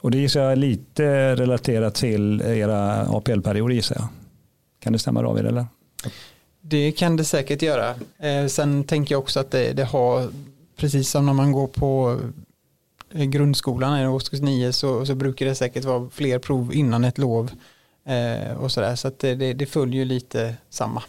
Och 0.00 0.10
det 0.10 0.18
gissar 0.18 0.40
jag 0.40 0.52
är 0.52 0.56
lite 0.56 1.36
relaterat 1.36 1.94
till 1.94 2.40
era 2.40 3.02
APL-perioder 3.02 3.74
gissar 3.74 3.96
jag. 3.98 4.08
Kan 4.80 4.92
det 4.92 4.98
stämma 4.98 5.22
David 5.22 5.46
eller? 5.46 5.66
Det 6.60 6.92
kan 6.92 7.16
det 7.16 7.24
säkert 7.24 7.62
göra. 7.62 7.94
Eh, 8.18 8.46
sen 8.46 8.84
tänker 8.84 9.14
jag 9.14 9.20
också 9.20 9.40
att 9.40 9.50
det, 9.50 9.72
det 9.72 9.84
har, 9.84 10.28
precis 10.76 11.10
som 11.10 11.26
när 11.26 11.32
man 11.32 11.52
går 11.52 11.66
på 11.66 12.20
grundskolan 13.14 14.00
i 14.00 14.06
årskurs 14.06 14.40
9 14.40 14.72
så, 14.72 15.06
så 15.06 15.14
brukar 15.14 15.46
det 15.46 15.54
säkert 15.54 15.84
vara 15.84 16.10
fler 16.10 16.38
prov 16.38 16.74
innan 16.74 17.04
ett 17.04 17.18
lov. 17.18 17.50
Eh, 18.04 18.56
och 18.56 18.72
sådär. 18.72 18.96
Så 18.96 19.08
att 19.08 19.18
det, 19.18 19.34
det, 19.34 19.52
det 19.52 19.66
följer 19.66 19.98
ju 19.98 20.04
lite 20.04 20.54
samma. 20.70 21.02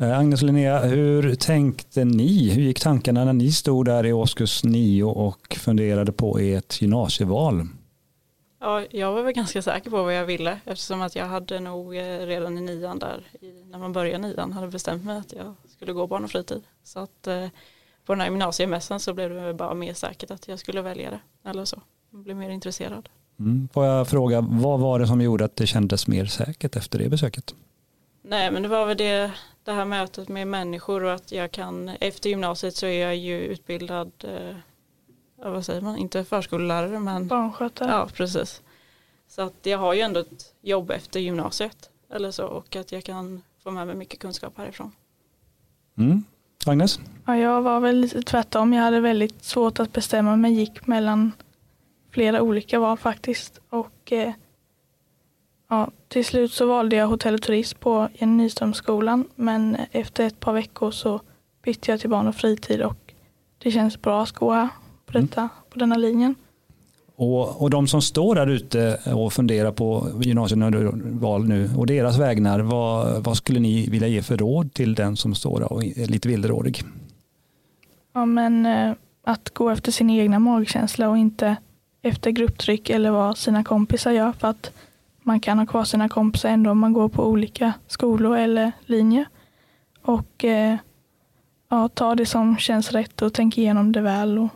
Eh, 0.00 0.18
Agnes 0.18 0.42
och 0.42 0.46
Linnea, 0.46 0.80
hur 0.80 1.34
tänkte 1.34 2.04
ni? 2.04 2.50
Hur 2.50 2.62
gick 2.62 2.80
tankarna 2.80 3.24
när 3.24 3.32
ni 3.32 3.52
stod 3.52 3.86
där 3.86 4.06
i 4.06 4.12
årskurs 4.12 4.64
9 4.64 5.04
och 5.04 5.56
funderade 5.60 6.12
på 6.12 6.38
ert 6.38 6.82
gymnasieval? 6.82 7.66
Ja, 8.60 8.84
jag 8.90 9.12
var 9.12 9.22
väl 9.22 9.32
ganska 9.32 9.62
säker 9.62 9.90
på 9.90 10.02
vad 10.02 10.14
jag 10.14 10.26
ville 10.26 10.60
eftersom 10.64 11.02
att 11.02 11.16
jag 11.16 11.26
hade 11.26 11.60
nog 11.60 11.96
eh, 11.96 12.18
redan 12.18 12.58
i 12.58 12.60
nian 12.60 12.98
där, 12.98 13.22
när 13.70 13.78
man 13.78 13.92
började 13.92 14.28
nian, 14.28 14.52
hade 14.52 14.68
bestämt 14.68 15.04
mig 15.04 15.18
att 15.18 15.32
jag 15.32 15.54
skulle 15.68 15.92
gå 15.92 16.06
barn 16.06 16.24
och 16.24 16.30
fritid. 16.30 16.62
Så 16.84 16.98
att 16.98 17.26
eh, 17.26 17.46
på 18.06 18.12
den 18.12 18.20
här 18.20 18.28
gymnasiemässan 18.28 19.00
så 19.00 19.14
blev 19.14 19.30
det 19.30 19.54
bara 19.54 19.74
mer 19.74 19.94
säkert 19.94 20.30
att 20.30 20.48
jag 20.48 20.58
skulle 20.58 20.82
välja 20.82 21.10
det. 21.10 21.50
Eller 21.50 21.64
så, 21.64 21.82
jag 22.10 22.20
blev 22.20 22.36
mer 22.36 22.50
intresserad. 22.50 23.08
Mm. 23.38 23.68
Får 23.72 23.84
jag 23.84 24.08
fråga, 24.08 24.40
vad 24.40 24.80
var 24.80 24.98
det 24.98 25.06
som 25.06 25.20
gjorde 25.20 25.44
att 25.44 25.56
det 25.56 25.66
kändes 25.66 26.06
mer 26.06 26.26
säkert 26.26 26.76
efter 26.76 26.98
det 26.98 27.08
besöket? 27.08 27.54
Nej 28.22 28.50
men 28.50 28.62
det 28.62 28.68
var 28.68 28.86
väl 28.86 28.96
det, 28.96 29.32
det 29.64 29.72
här 29.72 29.84
mötet 29.84 30.28
med 30.28 30.46
människor 30.46 31.04
och 31.04 31.12
att 31.12 31.32
jag 31.32 31.50
kan, 31.50 31.88
efter 31.88 32.30
gymnasiet 32.30 32.76
så 32.76 32.86
är 32.86 33.02
jag 33.02 33.16
ju 33.16 33.40
utbildad, 33.40 34.12
eh, 34.24 34.56
vad 35.36 35.64
säger 35.66 35.80
man, 35.80 35.96
inte 35.96 36.24
förskollärare 36.24 36.98
men 37.00 37.28
barnskötare. 37.28 37.90
Ja, 37.90 38.08
precis. 38.14 38.62
Så 39.28 39.42
att 39.42 39.54
jag 39.62 39.78
har 39.78 39.94
ju 39.94 40.00
ändå 40.00 40.20
ett 40.20 40.54
jobb 40.60 40.90
efter 40.90 41.20
gymnasiet 41.20 41.90
eller 42.10 42.30
så 42.30 42.46
och 42.46 42.76
att 42.76 42.92
jag 42.92 43.04
kan 43.04 43.42
få 43.62 43.70
med 43.70 43.86
mig 43.86 43.96
mycket 43.96 44.20
kunskap 44.20 44.58
härifrån. 44.58 44.92
Mm. 45.98 46.24
Agnes? 46.66 47.00
Ja, 47.26 47.36
jag 47.36 47.62
var 47.62 47.80
väl 47.80 47.96
lite 48.00 48.22
tvärtom. 48.22 48.72
Jag 48.72 48.82
hade 48.82 49.00
väldigt 49.00 49.44
svårt 49.44 49.80
att 49.80 49.92
bestämma 49.92 50.36
mig. 50.36 50.52
Gick 50.52 50.86
mellan 50.86 51.32
flera 52.10 52.42
olika 52.42 52.78
val 52.80 52.96
faktiskt. 52.98 53.60
Och 53.70 54.12
eh, 54.12 54.32
ja, 55.68 55.90
till 56.08 56.24
slut 56.24 56.52
så 56.52 56.66
valde 56.66 56.96
jag 56.96 57.06
hotell 57.06 57.34
och 57.34 57.42
turism 57.42 57.78
på 57.78 58.08
Jenny 58.14 58.32
Nyströmskolan. 58.42 59.28
Men 59.34 59.76
efter 59.90 60.26
ett 60.26 60.40
par 60.40 60.52
veckor 60.52 60.90
så 60.90 61.20
bytte 61.62 61.90
jag 61.90 62.00
till 62.00 62.10
barn 62.10 62.28
och 62.28 62.34
fritid 62.36 62.82
och 62.82 63.14
det 63.58 63.70
känns 63.70 64.02
bra 64.02 64.22
att 64.22 64.32
gå 64.32 64.52
här 64.52 64.68
på, 65.06 65.18
Mm. 65.18 65.26
detta, 65.26 65.48
på 65.70 65.78
denna 65.78 65.96
linjen. 65.96 66.34
Och, 67.16 67.62
och 67.62 67.70
de 67.70 67.88
som 67.88 68.02
står 68.02 68.34
där 68.34 68.46
ute 68.46 69.00
och 69.14 69.32
funderar 69.32 69.72
på 69.72 70.08
gymnasieval 70.20 71.48
nu 71.48 71.70
och 71.76 71.86
deras 71.86 72.18
vägnar, 72.18 72.60
vad, 72.60 73.24
vad 73.24 73.36
skulle 73.36 73.60
ni 73.60 73.90
vilja 73.90 74.08
ge 74.08 74.22
för 74.22 74.36
råd 74.36 74.74
till 74.74 74.94
den 74.94 75.16
som 75.16 75.34
står 75.34 75.60
där 75.60 75.72
och 75.72 75.84
är 75.84 76.06
lite 76.06 76.28
villrådig? 76.28 76.82
Ja, 78.12 78.26
men 78.26 78.66
eh, 78.66 78.94
att 79.24 79.50
gå 79.54 79.70
efter 79.70 79.92
sin 79.92 80.10
egna 80.10 80.38
magkänsla 80.38 81.08
och 81.08 81.18
inte 81.18 81.56
efter 82.02 82.30
grupptryck 82.30 82.90
eller 82.90 83.10
vad 83.10 83.38
sina 83.38 83.64
kompisar 83.64 84.10
gör. 84.10 84.32
För 84.32 84.48
att 84.48 84.70
man 85.22 85.40
kan 85.40 85.58
ha 85.58 85.66
kvar 85.66 85.84
sina 85.84 86.08
kompisar 86.08 86.48
ändå 86.48 86.70
om 86.70 86.78
man 86.78 86.92
går 86.92 87.08
på 87.08 87.26
olika 87.26 87.72
skolor 87.86 88.36
eller 88.36 88.72
linjer. 88.86 89.26
Och 90.02 90.44
eh, 90.44 90.76
ja, 91.68 91.88
ta 91.88 92.14
det 92.14 92.26
som 92.26 92.56
känns 92.56 92.92
rätt 92.92 93.22
och 93.22 93.32
tänk 93.32 93.58
igenom 93.58 93.92
det 93.92 94.00
väl 94.00 94.38
och 94.38 94.48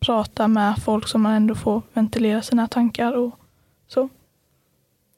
prata 0.00 0.48
med 0.48 0.82
folk 0.82 1.08
som 1.08 1.22
man 1.22 1.32
ändå 1.32 1.54
får 1.54 1.82
ventilera 1.92 2.42
sina 2.42 2.68
tankar 2.68 3.12
och 3.12 3.38
så. 3.88 4.08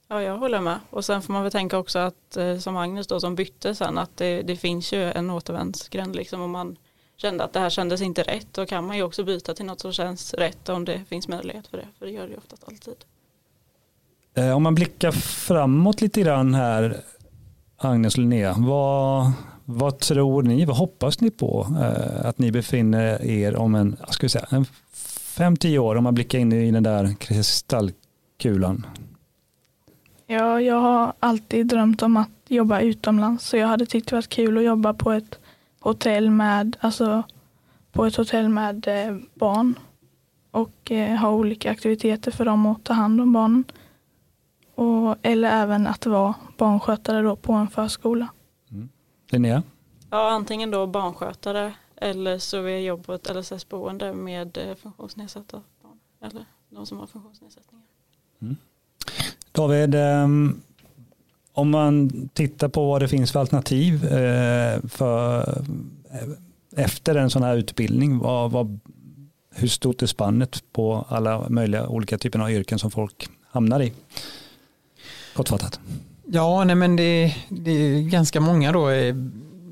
Ja, 0.08 0.22
jag 0.22 0.38
håller 0.38 0.60
med. 0.60 0.78
Och 0.90 1.04
sen 1.04 1.22
får 1.22 1.32
man 1.32 1.42
väl 1.42 1.52
tänka 1.52 1.78
också 1.78 1.98
att 1.98 2.36
eh, 2.36 2.58
som 2.58 2.76
Agnes 2.76 3.06
då 3.06 3.20
som 3.20 3.34
bytte 3.34 3.74
sen 3.74 3.98
att 3.98 4.16
det, 4.16 4.42
det 4.42 4.56
finns 4.56 4.92
ju 4.92 5.12
en 5.12 5.30
återvändsgränd 5.30 6.16
liksom 6.16 6.40
om 6.40 6.50
man 6.50 6.76
kände 7.16 7.44
att 7.44 7.52
det 7.52 7.60
här 7.60 7.70
kändes 7.70 8.00
inte 8.00 8.22
rätt 8.22 8.46
då 8.52 8.66
kan 8.66 8.86
man 8.86 8.96
ju 8.96 9.02
också 9.02 9.24
byta 9.24 9.54
till 9.54 9.64
något 9.64 9.80
som 9.80 9.92
känns 9.92 10.34
rätt 10.34 10.68
om 10.68 10.84
det 10.84 11.04
finns 11.08 11.28
möjlighet 11.28 11.66
för 11.66 11.76
det. 11.76 11.86
För 11.98 12.06
det 12.06 12.12
gör 12.12 12.24
det 12.26 12.30
ju 12.30 12.36
oftast 12.36 12.64
alltid. 12.68 12.94
Eh, 14.34 14.56
Om 14.56 14.62
man 14.62 14.74
blickar 14.74 15.12
framåt 15.12 16.00
lite 16.00 16.20
grann 16.20 16.54
här, 16.54 17.00
Agnes 17.76 18.14
och 18.14 18.18
Linnea, 18.18 18.54
vad, 18.58 19.32
vad 19.70 19.98
tror 19.98 20.42
ni, 20.42 20.64
vad 20.64 20.76
hoppas 20.76 21.20
ni 21.20 21.30
på 21.30 21.66
eh, 21.80 22.26
att 22.26 22.38
ni 22.38 22.52
befinner 22.52 23.24
er 23.24 23.56
om 23.56 23.74
en, 23.74 23.96
ska 24.08 24.24
vi 24.24 24.28
säga, 24.28 24.46
en 24.50 24.64
fem, 25.36 25.56
tio 25.56 25.78
år 25.78 25.96
om 25.96 26.04
man 26.04 26.14
blickar 26.14 26.38
in 26.38 26.52
i 26.52 26.70
den 26.70 26.82
där 26.82 27.14
kristallkulan? 27.14 28.86
Ja, 30.26 30.60
jag 30.60 30.80
har 30.80 31.12
alltid 31.20 31.66
drömt 31.66 32.02
om 32.02 32.16
att 32.16 32.30
jobba 32.48 32.80
utomlands 32.80 33.46
så 33.46 33.56
jag 33.56 33.66
hade 33.66 33.86
tyckt 33.86 34.08
det 34.08 34.16
varit 34.16 34.28
kul 34.28 34.58
att 34.58 34.64
jobba 34.64 34.94
på 34.94 35.12
ett 35.12 35.38
hotell 35.80 36.30
med, 36.30 36.76
alltså, 36.80 37.22
på 37.92 38.06
ett 38.06 38.16
hotell 38.16 38.48
med 38.48 38.88
eh, 38.88 39.16
barn 39.34 39.78
och 40.50 40.92
eh, 40.92 41.16
ha 41.16 41.30
olika 41.30 41.70
aktiviteter 41.70 42.30
för 42.30 42.44
dem 42.44 42.66
att 42.66 42.84
ta 42.84 42.92
hand 42.92 43.20
om 43.20 43.32
barnen. 43.32 43.64
Och, 44.74 45.16
eller 45.22 45.50
även 45.62 45.86
att 45.86 46.06
vara 46.06 46.34
barnskötare 46.56 47.22
då 47.22 47.36
på 47.36 47.52
en 47.52 47.68
förskola. 47.68 48.28
Linnea? 49.32 49.62
Ja, 50.10 50.30
antingen 50.30 50.70
då 50.70 50.86
barnskötare 50.86 51.74
eller 52.00 52.38
så 52.38 52.56
jag 52.56 52.82
jobba 52.82 53.02
på 53.02 53.14
ett 53.14 53.36
LSS-boende 53.36 54.12
med 54.12 54.58
eh, 54.58 54.74
funktionsnedsatta 54.74 55.62
barn. 55.82 55.98
Eller 56.20 56.44
de 56.70 56.86
som 56.86 56.98
har 56.98 57.06
funktionsnedsättningar. 57.06 57.84
David, 59.52 59.94
ehm, 59.94 60.60
om 61.52 61.70
man 61.70 62.10
tittar 62.28 62.68
på 62.68 62.86
vad 62.86 63.02
det 63.02 63.08
finns 63.08 63.32
för 63.32 63.40
alternativ 63.40 64.04
eh, 64.04 64.80
för, 64.88 65.38
eh, 66.10 66.84
efter 66.84 67.14
en 67.14 67.30
sån 67.30 67.42
här 67.42 67.56
utbildning, 67.56 68.18
vad, 68.18 68.50
vad, 68.50 68.80
hur 69.54 69.68
stort 69.68 70.02
är 70.02 70.06
spannet 70.06 70.64
på 70.72 71.06
alla 71.08 71.48
möjliga 71.48 71.88
olika 71.88 72.18
typer 72.18 72.38
av 72.38 72.50
yrken 72.50 72.78
som 72.78 72.90
folk 72.90 73.28
hamnar 73.50 73.82
i? 73.82 73.92
Kortfattat. 75.34 75.80
Ja, 76.32 76.64
nej 76.64 76.76
men 76.76 76.96
det, 76.96 77.34
det 77.48 77.70
är 77.70 78.00
ganska 78.00 78.40
många 78.40 78.72
då. 78.72 78.90
Eh, 78.90 79.14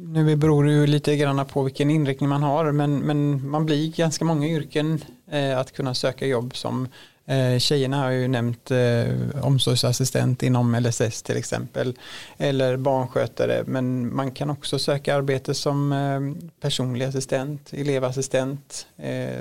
nu 0.00 0.37
beror 0.37 0.65
det 0.65 0.73
ju 0.73 0.87
lite 0.87 1.17
grann 1.17 1.47
på 1.47 1.62
vilken 1.62 1.91
inriktning 1.91 2.29
man 2.29 2.43
har, 2.43 2.73
men, 2.73 2.99
men 2.99 3.50
man 3.50 3.67
blir 3.67 3.93
ganska 3.93 4.25
många 4.25 4.47
yrken 4.47 5.05
eh, 5.31 5.59
att 5.59 5.73
kunna 5.73 5.95
söka 5.95 6.27
jobb 6.27 6.57
som 6.57 6.88
Eh, 7.29 7.59
tjejerna 7.59 7.97
har 7.97 8.11
ju 8.11 8.29
nämnt 8.29 8.71
eh, 8.71 9.07
omsorgsassistent 9.43 10.43
inom 10.43 10.75
LSS 10.75 11.23
till 11.23 11.37
exempel. 11.37 11.95
Eller 12.37 12.77
barnskötare. 12.77 13.65
Men 13.67 14.15
man 14.17 14.31
kan 14.31 14.50
också 14.50 14.79
söka 14.79 15.17
arbete 15.17 15.55
som 15.55 15.93
eh, 15.93 16.50
personlig 16.61 17.05
assistent, 17.05 17.73
elevassistent, 17.73 18.87
eh, 18.97 19.41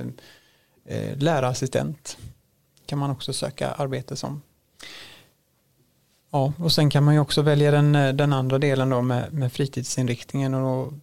eh, 0.86 1.18
lärarassistent. 1.18 2.18
Kan 2.86 3.00
man 3.00 3.12
också 3.12 3.34
söka 3.34 3.72
arbete 3.72 4.16
som. 4.16 4.42
Ja, 6.38 6.54
och 6.60 6.72
sen 6.72 6.90
kan 6.90 7.04
man 7.04 7.14
ju 7.14 7.20
också 7.20 7.42
välja 7.42 7.72
den, 7.72 7.96
eh, 7.96 8.14
den 8.14 8.34
andra 8.34 8.60
delen 8.60 8.90
då 8.90 9.02
med, 9.02 9.34
med 9.34 9.52
fritidsinriktningen 9.52 10.54
och 10.54 10.62
då 10.62 10.94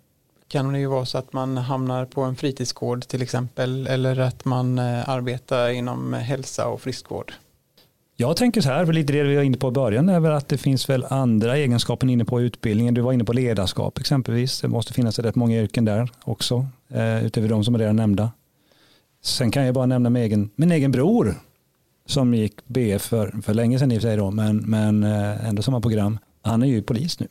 kan 0.48 0.72
det 0.72 0.78
ju 0.78 0.86
vara 0.86 1.06
så 1.06 1.18
att 1.18 1.32
man 1.32 1.56
hamnar 1.56 2.04
på 2.04 2.22
en 2.22 2.36
fritidsgård 2.36 3.06
till 3.06 3.22
exempel 3.22 3.86
eller 3.86 4.20
att 4.20 4.44
man 4.44 4.78
eh, 4.78 5.08
arbetar 5.08 5.68
inom 5.68 6.12
hälsa 6.12 6.66
och 6.66 6.80
friskvård. 6.80 7.32
Jag 8.16 8.36
tänker 8.36 8.60
så 8.60 8.68
här, 8.68 8.86
för 8.86 8.92
lite 8.92 9.12
det 9.12 9.22
vi 9.22 9.36
var 9.36 9.42
inne 9.42 9.56
på 9.56 9.68
i 9.68 9.70
början 9.70 10.08
är 10.08 10.20
väl 10.20 10.32
att 10.32 10.48
det 10.48 10.58
finns 10.58 10.88
väl 10.88 11.06
andra 11.10 11.56
egenskaper 11.56 12.06
inne 12.06 12.24
på 12.24 12.40
utbildningen. 12.40 12.94
Du 12.94 13.00
var 13.00 13.12
inne 13.12 13.24
på 13.24 13.32
ledarskap 13.32 13.98
exempelvis. 13.98 14.60
Det 14.60 14.68
måste 14.68 14.92
finnas 14.92 15.18
rätt 15.18 15.34
många 15.34 15.56
yrken 15.62 15.84
där 15.84 16.10
också, 16.24 16.66
eh, 16.88 17.24
utöver 17.24 17.48
de 17.48 17.64
som 17.64 17.74
är 17.74 17.78
redan 17.78 17.96
nämnda. 17.96 18.30
Sen 19.22 19.50
kan 19.50 19.64
jag 19.64 19.74
bara 19.74 19.86
nämna 19.86 20.10
min 20.10 20.22
egen, 20.22 20.50
min 20.56 20.72
egen 20.72 20.92
bror 20.92 21.34
som 22.06 22.34
gick 22.34 22.66
BF 22.66 23.02
för, 23.02 23.42
för 23.42 23.54
länge 23.54 23.78
sedan 23.78 23.92
i 23.92 23.99
och 23.99 24.02
för 24.02 24.08
sig 24.08 24.16
då, 24.16 24.30
men, 24.30 24.56
men 24.56 25.04
eh, 25.04 25.49
ändå 25.49 25.62
samma 25.62 25.80
program. 25.80 26.18
Han 26.42 26.62
är 26.62 26.66
ju 26.66 26.82
polis 26.82 27.20
nu. 27.20 27.26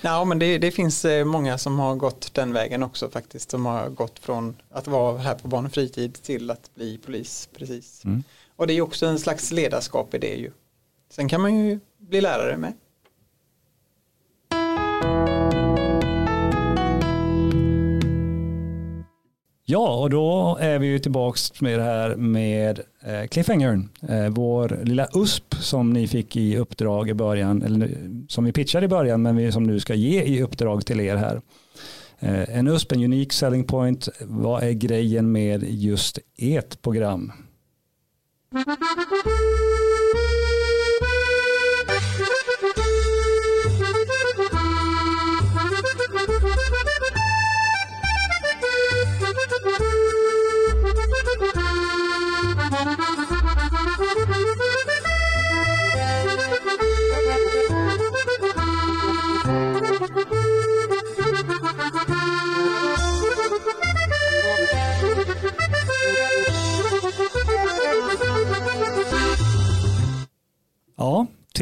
Ja, 0.00 0.24
men 0.24 0.38
det, 0.38 0.58
det, 0.58 0.70
finns 0.70 1.04
eh, 1.04 1.24
många 1.24 1.58
som 1.58 1.78
har 1.78 1.94
gått 1.94 2.34
den 2.34 2.52
vägen 2.52 2.82
också 2.82 3.10
faktiskt. 3.10 3.50
Som 3.50 3.66
har 3.66 3.88
gått 3.88 4.18
från 4.18 4.56
att 4.70 4.86
vara 4.86 5.18
här 5.18 5.34
på 5.34 5.48
barn 5.48 5.66
och 5.66 5.72
fritid 5.72 6.22
till 6.22 6.50
att 6.50 6.74
bli 6.74 6.98
polis. 6.98 7.48
Precis. 7.56 8.04
Mm. 8.04 8.22
Och 8.56 8.66
det 8.66 8.72
är 8.72 8.80
också 8.80 9.06
en 9.06 9.18
slags 9.18 9.52
ledarskap 9.52 10.14
i 10.14 10.18
det 10.18 10.34
ju. 10.34 10.50
Sen 11.10 11.28
kan 11.28 11.40
man 11.40 11.56
ju 11.56 11.80
bli 11.98 12.20
lärare 12.20 12.56
med. 12.56 12.72
Ja, 19.68 19.96
och 19.96 20.10
då 20.10 20.58
är 20.60 20.78
vi 20.78 20.86
ju 20.86 20.98
tillbaks 20.98 21.60
med 21.60 21.78
det 21.78 21.84
här 21.84 22.16
med 22.16 22.80
eh, 23.02 23.26
cliffhangern. 23.26 23.88
Eh, 24.08 24.28
vår 24.28 24.80
lilla 24.84 25.08
USP 25.14 25.54
som 25.54 25.92
ni 25.92 26.08
fick 26.08 26.36
i 26.36 26.56
uppdrag 26.56 27.08
i 27.08 27.14
början, 27.14 27.62
eller 27.62 27.90
som 28.28 28.44
vi 28.44 28.52
pitchade 28.52 28.86
i 28.86 28.88
början, 28.88 29.22
men 29.22 29.52
som 29.52 29.64
nu 29.64 29.80
ska 29.80 29.94
ge 29.94 30.22
i 30.22 30.42
uppdrag 30.42 30.86
till 30.86 31.00
er 31.00 31.16
här. 31.16 31.40
Eh, 32.18 32.58
en 32.58 32.68
USP, 32.68 32.92
en 32.92 33.04
unik 33.04 33.32
selling 33.32 33.64
point. 33.64 34.08
Vad 34.20 34.62
är 34.62 34.72
grejen 34.72 35.32
med 35.32 35.64
just 35.68 36.18
ert 36.38 36.82
program? 36.82 37.32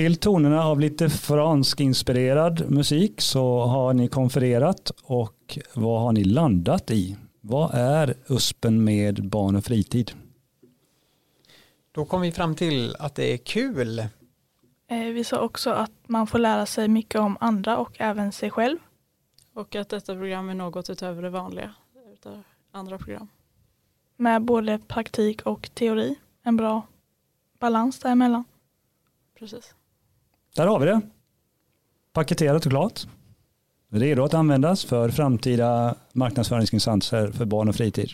Till 0.04 0.16
tonerna 0.16 0.64
av 0.64 0.80
lite 0.80 1.10
fransk-inspirerad 1.10 2.70
musik 2.70 3.20
så 3.20 3.60
har 3.60 3.94
ni 3.94 4.08
konfererat 4.08 4.90
och 5.02 5.58
vad 5.74 6.00
har 6.00 6.12
ni 6.12 6.24
landat 6.24 6.90
i? 6.90 7.16
Vad 7.40 7.74
är 7.74 8.14
USPen 8.28 8.84
med 8.84 9.28
barn 9.28 9.56
och 9.56 9.64
fritid? 9.64 10.12
Då 11.92 12.04
kom 12.04 12.20
vi 12.20 12.32
fram 12.32 12.54
till 12.54 12.96
att 12.98 13.14
det 13.14 13.32
är 13.32 13.36
kul. 13.36 13.98
Eh, 14.88 14.98
vi 14.98 15.24
sa 15.24 15.40
också 15.40 15.70
att 15.70 15.92
man 16.06 16.26
får 16.26 16.38
lära 16.38 16.66
sig 16.66 16.88
mycket 16.88 17.20
om 17.20 17.36
andra 17.40 17.78
och 17.78 17.96
även 17.98 18.32
sig 18.32 18.50
själv. 18.50 18.78
Och 19.54 19.74
att 19.74 19.88
detta 19.88 20.14
program 20.14 20.48
är 20.48 20.54
något 20.54 20.90
utöver 20.90 21.22
det 21.22 21.30
vanliga, 21.30 21.74
utöver 22.12 22.44
andra 22.72 22.98
program. 22.98 23.28
Med 24.16 24.42
både 24.42 24.78
praktik 24.78 25.42
och 25.42 25.70
teori, 25.74 26.14
en 26.42 26.56
bra 26.56 26.82
balans 27.58 27.98
däremellan. 27.98 28.44
Precis. 29.38 29.74
Där 30.56 30.66
har 30.66 30.78
vi 30.78 30.86
det. 30.86 31.00
Paketerat 32.12 32.66
och 32.66 32.72
klart. 32.72 33.06
Redo 33.92 34.24
att 34.24 34.34
användas 34.34 34.84
för 34.84 35.08
framtida 35.08 35.94
marknadsföringsinsatser 36.12 37.32
för 37.32 37.44
barn 37.44 37.68
och 37.68 37.74
fritid. 37.74 38.10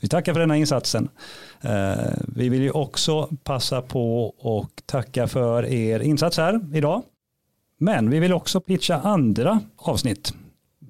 Vi 0.00 0.08
tackar 0.08 0.32
för 0.32 0.40
denna 0.40 0.56
insatsen. 0.56 1.08
Eh, 1.60 1.94
vi 2.36 2.48
vill 2.48 2.62
ju 2.62 2.70
också 2.70 3.28
passa 3.44 3.82
på 3.82 4.26
och 4.26 4.82
tacka 4.86 5.28
för 5.28 5.66
er 5.66 6.00
insats 6.00 6.36
här 6.36 6.76
idag. 6.76 7.02
Men 7.78 8.10
vi 8.10 8.20
vill 8.20 8.32
också 8.32 8.60
pitcha 8.60 8.94
andra 8.96 9.60
avsnitt 9.76 10.34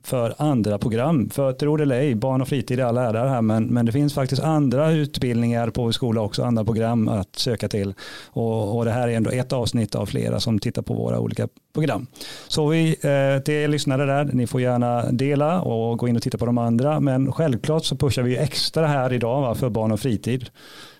för 0.07 0.35
andra 0.39 0.79
program. 0.79 1.31
För 1.31 1.53
tro 1.53 1.77
det 1.77 1.83
eller 1.83 2.01
ej, 2.01 2.15
barn 2.15 2.43
och 2.43 2.49
fritid 2.49 2.81
är 2.81 2.85
all 2.85 2.97
ära 2.97 3.29
här, 3.29 3.43
men, 3.43 3.67
men 3.67 3.87
det 3.87 3.93
finns 3.93 4.15
faktiskt 4.15 4.43
andra 4.43 4.91
utbildningar 4.91 5.71
på 5.71 5.93
skola 5.93 6.21
också, 6.21 6.45
andra 6.45 6.65
program 6.65 7.09
att 7.09 7.37
söka 7.37 7.69
till. 7.69 7.95
Och, 8.27 8.77
och 8.77 8.85
det 8.85 8.91
här 8.91 9.09
är 9.09 9.17
ändå 9.17 9.31
ett 9.31 9.53
avsnitt 9.53 9.95
av 9.95 10.07
flera 10.07 10.41
som 10.41 10.59
tittar 10.59 10.83
på 10.83 10.95
våra 10.95 11.21
olika 11.21 11.49
program. 11.75 12.07
Så 12.49 12.69
vi, 12.69 12.89
eh, 12.89 13.43
till 13.43 13.55
er 13.55 13.69
lyssnare 13.69 14.07
där, 14.07 14.25
ni 14.25 14.47
får 14.47 14.61
gärna 14.61 15.11
dela 15.11 15.61
och 15.61 15.99
gå 15.99 16.09
in 16.09 16.17
och 16.17 16.23
titta 16.23 16.39
på 16.39 16.47
de 16.47 16.59
andra, 16.59 17.01
men 17.01 17.33
självklart 17.33 17.85
så 17.85 17.97
pushar 17.97 18.23
vi 18.23 18.37
extra 18.37 18.87
här 18.87 19.13
idag 19.13 19.41
va, 19.41 19.55
för 19.55 19.71
barn 19.71 19.93
och 19.93 20.01
fritid, 20.01 20.51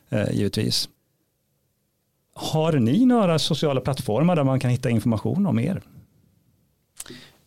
eh, 0.09 0.31
givetvis. 0.33 0.89
Har 2.35 2.73
ni 2.73 3.07
några 3.07 3.39
sociala 3.39 3.81
plattformar 3.81 4.37
där 4.37 4.45
man 4.45 4.61
kan 4.61 4.71
hitta 4.71 4.91
information 4.91 5.47
om 5.47 5.59
er? 5.59 5.83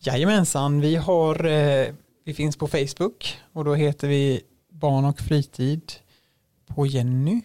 Jajamensan, 0.02 0.80
vi, 0.80 0.96
har, 0.96 1.44
eh, 1.44 1.94
vi 2.24 2.34
finns 2.34 2.56
på 2.56 2.66
Facebook 2.66 3.38
och 3.52 3.64
då 3.64 3.74
heter 3.74 4.08
vi 4.08 4.42
Barn 4.68 5.04
och 5.04 5.20
fritid 5.20 5.92
på 6.66 6.86
Jenny. 6.86 7.40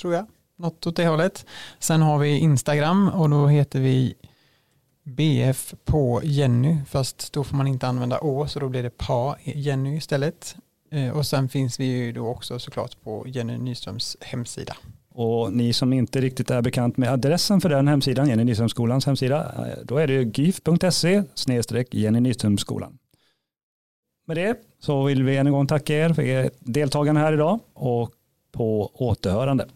Tror 0.00 0.14
jag, 0.14 0.26
något 0.56 0.86
åt 0.86 0.96
det 0.96 1.06
hållet. 1.06 1.46
Sen 1.78 2.02
har 2.02 2.18
vi 2.18 2.38
Instagram 2.38 3.08
och 3.08 3.30
då 3.30 3.46
heter 3.46 3.80
vi 3.80 4.14
BF 5.02 5.74
på 5.84 6.20
Jenny 6.24 6.78
fast 6.88 7.32
då 7.32 7.44
får 7.44 7.56
man 7.56 7.66
inte 7.66 7.88
använda 7.88 8.20
Å 8.20 8.48
så 8.48 8.60
då 8.60 8.68
blir 8.68 8.82
det 8.82 8.90
PA 8.90 9.36
Jenny 9.42 9.96
istället. 9.96 10.56
Eh, 10.90 11.10
och 11.10 11.26
sen 11.26 11.48
finns 11.48 11.80
vi 11.80 11.84
ju 11.84 12.12
då 12.12 12.28
också 12.28 12.58
såklart 12.58 13.02
på 13.02 13.24
Jenny 13.28 13.58
Nyströms 13.58 14.16
hemsida. 14.20 14.76
Och 15.14 15.52
ni 15.52 15.72
som 15.72 15.92
inte 15.92 16.20
riktigt 16.20 16.50
är 16.50 16.62
bekant 16.62 16.96
med 16.96 17.12
adressen 17.12 17.60
för 17.60 17.68
den 17.68 17.88
hemsidan, 17.88 18.28
Jenny 18.28 18.44
Nyströmskolans 18.44 19.06
hemsida, 19.06 19.52
eh, 19.58 19.84
då 19.84 19.96
är 19.96 20.06
det 20.06 20.38
gif.se 20.38 21.22
snedstreck 21.34 21.94
Jenny 21.94 22.20
Nyströmskolan. 22.20 22.98
Med 24.26 24.36
det 24.36 24.56
så 24.78 25.04
vill 25.04 25.22
vi 25.22 25.36
än 25.36 25.46
en 25.46 25.52
gång 25.52 25.66
tacka 25.66 25.94
er 25.94 26.12
för 26.12 26.22
ert 26.22 26.52
deltagande 26.60 27.20
här 27.20 27.32
idag 27.32 27.60
och 27.74 28.10
på 28.52 28.90
återhörande. 28.94 29.66